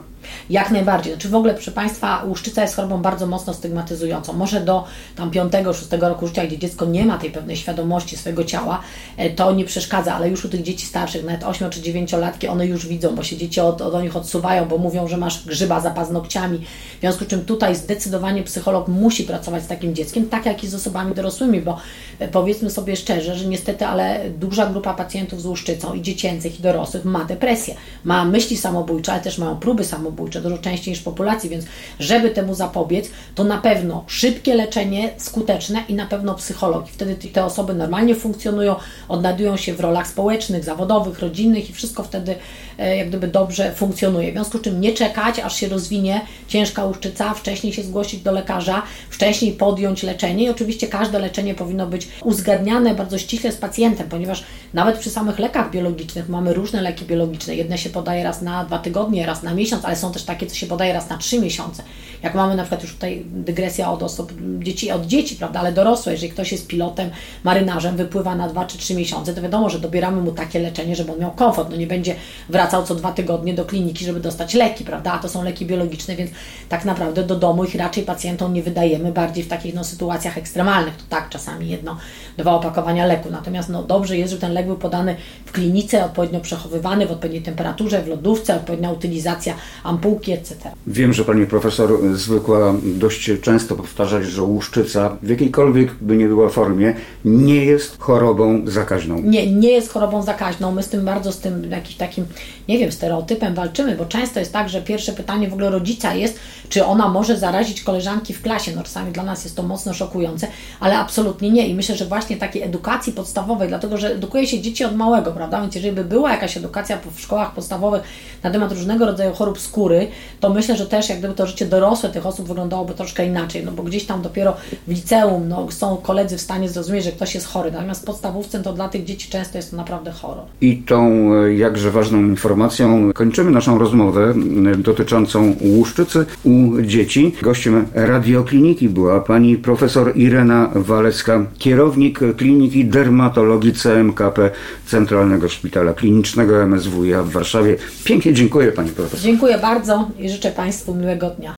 Jak 0.50 0.70
najbardziej. 0.70 1.12
Znaczy 1.12 1.28
w 1.28 1.34
ogóle, 1.34 1.54
proszę 1.54 1.72
Państwa, 1.72 2.22
łuszczyca 2.24 2.62
jest 2.62 2.76
chorobą 2.76 3.02
bardzo 3.02 3.26
mocno 3.26 3.54
stygmatyzującą. 3.54 4.32
Może 4.32 4.60
do 4.60 4.84
tam 5.16 5.30
5-6 5.30 6.00
roku 6.00 6.26
życia, 6.26 6.46
gdzie 6.46 6.58
dziecko 6.58 6.84
nie 6.84 7.04
ma 7.04 7.18
tej 7.18 7.30
pewnej 7.30 7.56
świadomości 7.56 8.16
swojego 8.16 8.44
ciała, 8.44 8.80
e, 9.16 9.30
to 9.30 9.52
nie 9.52 9.64
przeszkadza, 9.64 10.14
ale 10.14 10.28
już 10.28 10.44
u 10.44 10.48
tych 10.48 10.62
dzieci 10.62 10.86
starszych, 10.86 11.24
nawet 11.24 11.44
8 11.44 11.70
czy 11.70 11.82
9 11.82 12.12
latki, 12.12 12.48
one 12.48 12.66
już 12.66 12.86
widzą, 12.86 13.14
bo 13.14 13.22
się 13.22 13.36
dzieci 13.36 13.60
od, 13.60 13.82
od 13.82 14.02
nich 14.02 14.16
odsuwają, 14.16 14.68
bo 14.68 14.78
mówią, 14.78 15.08
że 15.08 15.16
masz 15.16 15.46
grzyba 15.46 15.80
za 15.80 15.90
paznokciami. 15.90 16.58
W 16.96 17.00
związku 17.00 17.24
z 17.24 17.28
czym 17.28 17.44
tutaj 17.44 17.76
zdecydowanie 17.76 18.42
psycholog 18.42 18.88
musi 18.88 19.24
pracować 19.24 19.62
z 19.62 19.66
takim 19.66 19.94
dzieckiem, 19.94 20.28
tak 20.28 20.46
jak 20.46 20.64
i 20.64 20.68
z 20.68 20.74
osobami 20.74 21.14
dorosłymi, 21.14 21.60
bo 21.60 21.78
e, 22.18 22.28
powiedzmy 22.28 22.70
sobie 22.70 22.96
szczerze, 22.96 23.36
że 23.36 23.46
niestety, 23.46 23.86
ale 23.86 24.30
duża 24.30 24.66
grupa 24.66 24.94
pacjentów 24.94 25.42
z 25.42 25.46
łuszczycą 25.46 25.94
i 25.94 26.02
dziecięcych 26.02 26.58
i 26.58 26.62
dorosłych 26.62 27.04
ma 27.04 27.24
depresję, 27.24 27.74
ma 28.04 28.24
myśli 28.24 28.56
samobójcze, 28.56 29.12
ale 29.12 29.20
też 29.20 29.38
mają 29.38 29.56
próby 29.56 29.84
samobójcze 29.84 30.15
samobójcze 30.16 30.40
dużo 30.40 30.58
częściej 30.58 30.92
niż 30.92 31.02
populacji, 31.02 31.50
więc 31.50 31.64
żeby 32.00 32.30
temu 32.30 32.54
zapobiec, 32.54 33.10
to 33.34 33.44
na 33.44 33.58
pewno 33.58 34.04
szybkie 34.06 34.54
leczenie, 34.54 35.10
skuteczne 35.16 35.84
i 35.88 35.94
na 35.94 36.06
pewno 36.06 36.34
psychologii. 36.34 36.92
Wtedy 36.92 37.14
te 37.14 37.44
osoby 37.44 37.74
normalnie 37.74 38.14
funkcjonują, 38.14 38.76
odnajdują 39.08 39.56
się 39.56 39.74
w 39.74 39.80
rolach 39.80 40.06
społecznych, 40.08 40.64
zawodowych, 40.64 41.18
rodzinnych 41.18 41.70
i 41.70 41.72
wszystko 41.72 42.02
wtedy 42.02 42.34
e, 42.78 42.96
jak 42.96 43.08
gdyby 43.08 43.28
dobrze 43.28 43.72
funkcjonuje. 43.72 44.30
W 44.30 44.34
związku 44.34 44.58
z 44.58 44.62
czym 44.62 44.80
nie 44.80 44.92
czekać, 44.92 45.38
aż 45.38 45.56
się 45.56 45.68
rozwinie 45.68 46.20
ciężka 46.48 46.84
łuszczyca, 46.84 47.34
wcześniej 47.34 47.72
się 47.72 47.82
zgłosić 47.82 48.22
do 48.22 48.32
lekarza, 48.32 48.82
wcześniej 49.10 49.52
podjąć 49.52 50.02
leczenie 50.02 50.44
i 50.44 50.48
oczywiście 50.48 50.86
każde 50.86 51.18
leczenie 51.18 51.54
powinno 51.54 51.86
być 51.86 52.08
uzgadniane 52.24 52.94
bardzo 52.94 53.18
ściśle 53.18 53.52
z 53.52 53.56
pacjentem, 53.56 54.08
ponieważ 54.08 54.44
nawet 54.74 54.98
przy 54.98 55.10
samych 55.10 55.38
lekach 55.38 55.70
biologicznych 55.70 56.28
mamy 56.28 56.54
różne 56.54 56.82
leki 56.82 57.04
biologiczne. 57.04 57.54
Jedne 57.54 57.78
się 57.78 57.90
podaje 57.90 58.24
raz 58.24 58.42
na 58.42 58.64
dwa 58.64 58.78
tygodnie, 58.78 59.26
raz 59.26 59.42
na 59.42 59.54
miesiąc, 59.54 59.84
ale 59.84 59.96
są 59.96 60.05
są 60.06 60.12
też 60.12 60.24
takie, 60.24 60.46
co 60.46 60.54
się 60.54 60.66
podaje 60.66 60.92
raz 60.92 61.08
na 61.08 61.18
trzy 61.18 61.40
miesiące. 61.40 61.82
Jak 62.22 62.34
mamy 62.34 62.56
na 62.56 62.62
przykład 62.62 62.82
już 62.82 62.94
tutaj 62.94 63.24
dygresja 63.26 63.92
od 63.92 64.02
osób, 64.02 64.32
dzieci, 64.58 64.90
od 64.90 65.06
dzieci, 65.06 65.36
prawda, 65.36 65.60
ale 65.60 65.72
dorosłe, 65.72 66.12
jeżeli 66.12 66.32
ktoś 66.32 66.52
jest 66.52 66.66
pilotem, 66.66 67.10
marynarzem, 67.44 67.96
wypływa 67.96 68.34
na 68.34 68.48
dwa 68.48 68.64
czy 68.64 68.78
trzy 68.78 68.94
miesiące, 68.94 69.34
to 69.34 69.42
wiadomo, 69.42 69.70
że 69.70 69.78
dobieramy 69.78 70.22
mu 70.22 70.32
takie 70.32 70.58
leczenie, 70.58 70.96
żeby 70.96 71.12
on 71.12 71.18
miał 71.18 71.30
komfort. 71.30 71.70
No 71.70 71.76
nie 71.76 71.86
będzie 71.86 72.14
wracał 72.48 72.84
co 72.84 72.94
dwa 72.94 73.12
tygodnie 73.12 73.54
do 73.54 73.64
kliniki, 73.64 74.04
żeby 74.04 74.20
dostać 74.20 74.54
leki, 74.54 74.84
prawda, 74.84 75.12
a 75.12 75.18
to 75.18 75.28
są 75.28 75.42
leki 75.42 75.66
biologiczne, 75.66 76.16
więc 76.16 76.30
tak 76.68 76.84
naprawdę 76.84 77.22
do 77.22 77.36
domu 77.36 77.64
ich 77.64 77.74
raczej 77.74 78.04
pacjentom 78.04 78.54
nie 78.54 78.62
wydajemy, 78.62 79.12
bardziej 79.12 79.44
w 79.44 79.48
takich 79.48 79.74
no, 79.74 79.84
sytuacjach 79.84 80.38
ekstremalnych. 80.38 80.96
To 80.96 81.04
tak, 81.08 81.28
czasami 81.28 81.68
jedno, 81.68 81.96
dwa 82.38 82.54
opakowania 82.54 83.06
leku. 83.06 83.30
Natomiast 83.30 83.68
no, 83.68 83.82
dobrze 83.82 84.16
jest, 84.16 84.32
że 84.32 84.38
ten 84.38 84.52
lek 84.52 84.66
był 84.66 84.76
podany 84.76 85.16
w 85.44 85.52
klinice, 85.52 86.04
odpowiednio 86.04 86.40
przechowywany, 86.40 87.06
w 87.06 87.10
odpowiedniej 87.10 87.42
temperaturze, 87.42 88.02
w 88.02 88.08
lodówce, 88.08 88.56
odpowiednia 88.56 88.90
utylizacja 88.90 89.54
ampułki, 89.96 90.32
etc. 90.32 90.54
Wiem, 90.86 91.12
że 91.12 91.24
pani 91.24 91.46
profesor 91.46 91.90
zwykła 92.14 92.74
dość 92.82 93.30
często 93.42 93.76
powtarzać, 93.76 94.24
że 94.24 94.42
łuszczyca 94.42 95.16
w 95.22 95.28
jakiejkolwiek 95.28 95.94
by 96.00 96.16
nie 96.16 96.28
była 96.28 96.48
formie 96.48 96.94
nie 97.24 97.64
jest 97.64 98.00
chorobą 98.00 98.62
zakaźną. 98.66 99.20
Nie, 99.20 99.52
nie 99.52 99.70
jest 99.70 99.92
chorobą 99.92 100.22
zakaźną. 100.22 100.72
My 100.72 100.82
z 100.82 100.88
tym 100.88 101.04
bardzo, 101.04 101.32
z 101.32 101.38
tym 101.38 101.70
jakimś 101.70 101.94
takim, 101.96 102.26
nie 102.68 102.78
wiem, 102.78 102.92
stereotypem 102.92 103.54
walczymy, 103.54 103.96
bo 103.96 104.04
często 104.04 104.40
jest 104.40 104.52
tak, 104.52 104.68
że 104.68 104.82
pierwsze 104.82 105.12
pytanie 105.12 105.48
w 105.48 105.52
ogóle 105.52 105.70
rodzica 105.70 106.14
jest, 106.14 106.38
czy 106.68 106.84
ona 106.84 107.08
może 107.08 107.36
zarazić 107.36 107.82
koleżanki 107.82 108.34
w 108.34 108.42
klasie. 108.42 108.72
No 108.76 108.82
czasami 108.82 109.12
dla 109.12 109.22
nas 109.22 109.44
jest 109.44 109.56
to 109.56 109.62
mocno 109.62 109.94
szokujące, 109.94 110.46
ale 110.80 110.98
absolutnie 110.98 111.50
nie. 111.50 111.68
I 111.68 111.74
myślę, 111.74 111.96
że 111.96 112.04
właśnie 112.04 112.36
takiej 112.36 112.62
edukacji 112.62 113.12
podstawowej, 113.12 113.68
dlatego 113.68 113.98
że 113.98 114.12
edukuje 114.12 114.46
się 114.46 114.60
dzieci 114.60 114.84
od 114.84 114.96
małego, 114.96 115.32
prawda? 115.32 115.60
Więc 115.60 115.74
jeżeli 115.74 115.94
by 115.94 116.04
była 116.04 116.32
jakaś 116.32 116.56
edukacja 116.56 116.98
w 117.14 117.20
szkołach 117.20 117.54
podstawowych 117.54 118.02
na 118.42 118.50
temat 118.50 118.72
różnego 118.72 119.06
rodzaju 119.06 119.34
chorób 119.34 119.60
skóry, 119.60 120.08
to 120.40 120.50
myślę, 120.50 120.76
że 120.76 120.86
też 120.86 121.08
jak 121.08 121.18
gdyby 121.18 121.34
to 121.34 121.46
życie 121.46 121.66
dorosłe 121.66 122.10
tych 122.10 122.26
osób 122.26 122.48
wyglądałoby 122.48 122.94
troszkę 122.94 123.26
inaczej, 123.26 123.64
no 123.64 123.72
bo 123.72 123.82
gdzieś 123.82 124.04
tam 124.04 124.22
dopiero 124.22 124.56
w 124.86 124.90
liceum 124.90 125.48
no, 125.48 125.70
są 125.70 125.96
koledzy 125.96 126.36
w 126.36 126.40
stanie 126.40 126.68
zrozumieć, 126.68 127.04
że 127.04 127.12
ktoś 127.12 127.34
jest 127.34 127.46
chory. 127.46 127.72
Natomiast 127.72 128.06
podstawówce 128.06 128.62
to 128.62 128.72
dla 128.72 128.88
tych 128.88 129.04
dzieci 129.04 129.30
często 129.30 129.58
jest 129.58 129.70
to 129.70 129.76
naprawdę 129.76 130.12
horror. 130.12 130.44
I 130.60 130.76
tą 130.76 131.32
e, 131.34 131.54
jakże 131.54 131.90
ważną 131.90 132.18
informacją 132.18 133.12
kończymy 133.12 133.50
naszą 133.50 133.78
rozmowę 133.78 134.34
dotyczącą 134.78 135.54
łuszczycy 135.60 136.26
u 136.56 136.82
dzieci. 136.82 137.32
Gościem 137.42 137.86
radiokliniki 137.94 138.88
była 138.88 139.20
pani 139.20 139.56
profesor 139.56 140.12
Irena 140.16 140.70
Walecka, 140.74 141.44
kierownik 141.58 142.20
Kliniki 142.36 142.84
Dermatologii 142.84 143.72
CMKP 143.72 144.50
Centralnego 144.86 145.48
Szpitala 145.48 145.92
Klinicznego 145.92 146.66
MSWiA 146.66 147.22
w 147.22 147.30
Warszawie. 147.30 147.76
Pięknie 148.04 148.32
dziękuję 148.32 148.72
pani 148.72 148.90
profesor. 148.90 149.20
Dziękuję 149.20 149.58
bardzo 149.58 150.10
i 150.18 150.28
życzę 150.28 150.50
Państwu 150.50 150.94
miłego 150.94 151.30
dnia. 151.30 151.54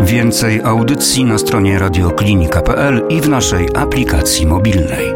Więcej 0.00 0.60
audycji 0.64 1.24
na 1.24 1.38
stronie 1.38 1.78
radioklinika.pl 1.78 3.02
i 3.08 3.20
w 3.20 3.28
naszej 3.28 3.68
aplikacji 3.74 4.46
mobilnej. 4.46 5.15